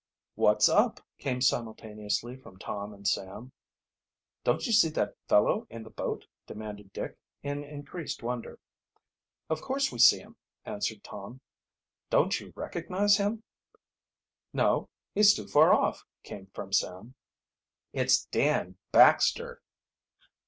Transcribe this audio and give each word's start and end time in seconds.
"What's 0.33 0.67
up?" 0.67 0.99
came 1.19 1.41
simultaneously 1.41 2.35
from 2.35 2.57
Tom 2.57 2.91
and 2.91 3.07
Sam. 3.07 3.51
"Don't 4.43 4.65
you 4.65 4.73
see 4.73 4.89
that 4.89 5.13
fellow 5.29 5.67
in 5.69 5.83
the 5.83 5.91
boat?" 5.91 6.25
demanded 6.47 6.91
Dick, 6.91 7.19
in 7.43 7.63
increased 7.63 8.23
wonder. 8.23 8.57
"Of 9.47 9.61
course 9.61 9.91
we 9.91 9.99
see 9.99 10.17
him," 10.17 10.37
answered 10.65 11.03
Tom. 11.03 11.39
"Don't 12.09 12.39
you 12.39 12.51
recognize 12.55 13.17
him?" 13.17 13.43
"No; 14.53 14.89
he's 15.13 15.35
too 15.35 15.47
far 15.47 15.71
off," 15.71 16.03
came 16.23 16.47
from 16.47 16.73
Sam.. 16.73 17.13
"It's 17.93 18.25
Dan 18.25 18.79
Baxter!" 18.91 19.61